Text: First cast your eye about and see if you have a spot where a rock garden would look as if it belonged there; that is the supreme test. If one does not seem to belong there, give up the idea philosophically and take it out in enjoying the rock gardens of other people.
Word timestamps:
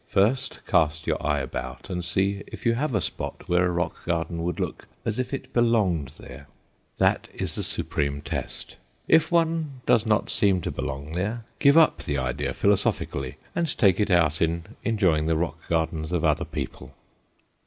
First 0.09 0.61
cast 0.65 1.05
your 1.05 1.23
eye 1.23 1.41
about 1.41 1.87
and 1.87 2.03
see 2.03 2.41
if 2.47 2.65
you 2.65 2.73
have 2.73 2.95
a 2.95 3.01
spot 3.01 3.47
where 3.47 3.67
a 3.67 3.71
rock 3.71 4.03
garden 4.07 4.41
would 4.41 4.59
look 4.59 4.87
as 5.05 5.19
if 5.19 5.31
it 5.31 5.53
belonged 5.53 6.07
there; 6.19 6.47
that 6.97 7.27
is 7.35 7.53
the 7.53 7.61
supreme 7.61 8.21
test. 8.23 8.77
If 9.07 9.31
one 9.31 9.81
does 9.85 10.07
not 10.07 10.31
seem 10.31 10.59
to 10.61 10.71
belong 10.71 11.11
there, 11.11 11.45
give 11.59 11.77
up 11.77 12.01
the 12.01 12.17
idea 12.17 12.55
philosophically 12.55 13.37
and 13.55 13.77
take 13.77 13.99
it 13.99 14.09
out 14.09 14.41
in 14.41 14.63
enjoying 14.83 15.27
the 15.27 15.37
rock 15.37 15.59
gardens 15.69 16.11
of 16.11 16.25
other 16.25 16.45
people. 16.45 16.95